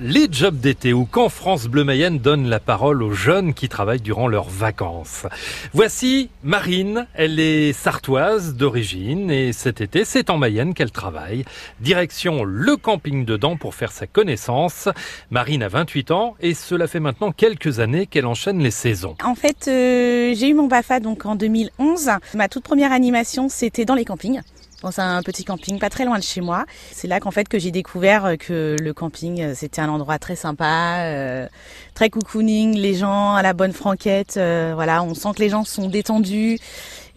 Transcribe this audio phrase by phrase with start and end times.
[0.00, 4.00] Les jobs d'été ou quand France Bleu Mayenne donne la parole aux jeunes qui travaillent
[4.00, 5.24] durant leurs vacances.
[5.72, 11.44] Voici Marine, elle est sartoise d'origine et cet été c'est en Mayenne qu'elle travaille.
[11.78, 14.88] Direction le camping dedans pour faire sa connaissance.
[15.30, 19.14] Marine a 28 ans et cela fait maintenant quelques années qu'elle enchaîne les saisons.
[19.22, 22.10] En fait, euh, j'ai eu mon BAFA donc en 2011.
[22.34, 24.40] Ma toute première animation c'était dans les campings
[24.84, 26.66] dans un petit camping pas très loin de chez moi.
[26.92, 30.36] C'est là qu'en fait que j'ai découvert que le camping euh, c'était un endroit très
[30.36, 31.48] sympa, euh,
[31.94, 35.64] très cocooning, les gens à la bonne franquette, euh, voilà, on sent que les gens
[35.64, 36.58] sont détendus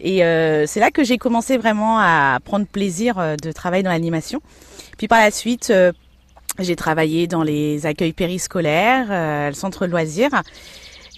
[0.00, 0.18] et
[0.66, 4.40] c'est là que j'ai commencé vraiment à prendre plaisir de travailler dans l'animation.
[4.96, 5.72] Puis par la suite
[6.60, 9.08] j'ai travaillé dans les accueils périscolaires,
[9.50, 10.30] le centre loisirs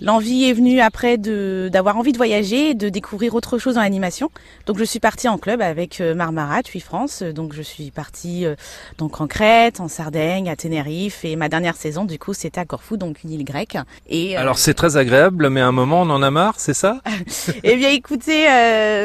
[0.02, 4.30] L'envie est venue après d'avoir envie de voyager, de découvrir autre chose en animation.
[4.66, 7.22] Donc je suis partie en club avec euh, Marmara, TUI France.
[7.22, 8.54] Donc je suis partie euh,
[8.96, 12.64] donc en Crète, en Sardaigne, à Tenerife et ma dernière saison du coup c'était à
[12.64, 13.76] Corfou, donc une île grecque.
[14.08, 16.74] Et euh, alors c'est très agréable, mais à un moment on en a marre, c'est
[16.74, 17.00] ça?
[17.62, 18.46] Eh bien écoutez,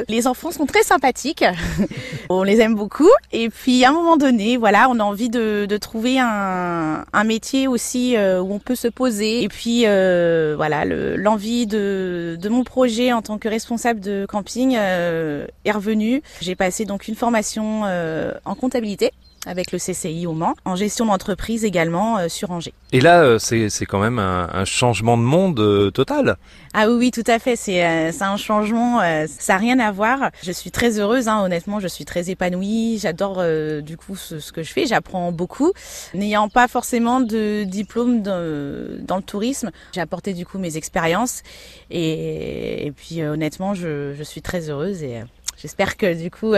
[0.07, 1.43] les enfants sont très sympathiques,
[2.29, 3.09] on les aime beaucoup.
[3.31, 7.23] Et puis à un moment donné, voilà, on a envie de, de trouver un, un
[7.23, 9.43] métier aussi où on peut se poser.
[9.43, 10.84] Et puis voilà
[11.17, 16.21] l'envie de, mon projet en tant que responsable de camping euh, est revenue.
[16.41, 19.11] J'ai passé donc une formation euh, en comptabilité
[19.45, 22.73] avec le CCI au Mans, en gestion d'entreprise également euh, sur Angers.
[22.91, 26.37] Et là, euh, c'est, c'est quand même un, un, changement de monde euh, total.
[26.73, 27.55] Ah oui, oui, tout à fait.
[27.55, 30.31] C'est, c'est un changement, ça n'a rien à voir.
[30.43, 32.99] Je suis très heureuse, hein, honnêtement, je suis très épanouie.
[33.01, 33.41] J'adore
[33.81, 35.71] du coup ce, ce, que je fais, j'apprends beaucoup.
[36.13, 41.43] N'ayant pas forcément de diplôme de, dans le tourisme, j'ai apporté du coup mes expériences.
[41.91, 45.21] Et, et puis honnêtement, je, je suis très heureuse et
[45.57, 46.53] j'espère que du coup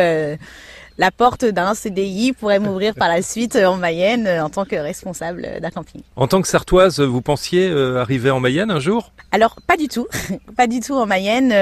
[0.97, 4.65] la porte d'un CDI pourrait m'ouvrir par la suite euh, en Mayenne euh, en tant
[4.65, 6.01] que responsable d'un camping.
[6.15, 9.11] En tant que Sartoise, vous pensiez euh, arriver en Mayenne un jour?
[9.31, 10.07] Alors pas du tout,
[10.57, 11.53] pas du tout en Mayenne.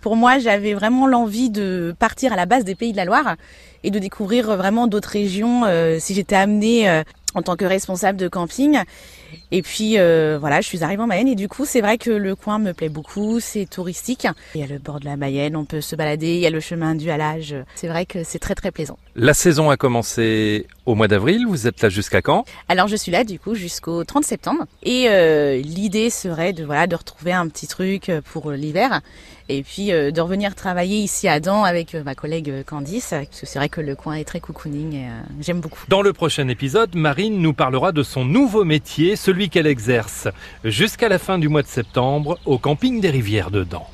[0.00, 3.36] Pour moi, j'avais vraiment l'envie de partir à la base des Pays de la Loire
[3.84, 5.64] et de découvrir vraiment d'autres régions
[5.98, 7.02] si j'étais amenée
[7.34, 8.78] en tant que responsable de camping.
[9.50, 12.10] Et puis euh, voilà, je suis arrivée en Mayenne et du coup c'est vrai que
[12.10, 14.26] le coin me plaît beaucoup, c'est touristique.
[14.54, 16.50] Il y a le bord de la Mayenne, on peut se balader, il y a
[16.50, 17.54] le chemin du halage.
[17.74, 18.98] C'est vrai que c'est très très plaisant.
[19.14, 22.46] La saison a commencé au mois d'avril, vous êtes là jusqu'à quand?
[22.68, 26.86] Alors je suis là du coup jusqu'au 30 septembre et euh, l'idée serait de voilà
[26.86, 29.02] de retrouver un petit truc pour l'hiver
[29.50, 33.46] et puis euh, de revenir travailler ici à Dan avec ma collègue Candice parce que
[33.46, 35.08] c'est vrai que le coin est très cocooning et
[35.42, 35.84] j'aime beaucoup.
[35.88, 40.28] Dans le prochain épisode, Marine nous parlera de son nouveau métier celui qu'elle exerce
[40.64, 43.90] jusqu'à la fin du mois de septembre au camping des Rivières de Dents.